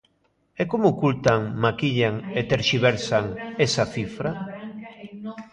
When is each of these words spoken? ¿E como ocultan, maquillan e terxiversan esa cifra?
¿E 0.61 0.63
como 0.71 0.85
ocultan, 0.95 1.39
maquillan 1.63 2.15
e 2.39 2.41
terxiversan 2.51 3.25
esa 3.65 3.83
cifra? 3.95 4.31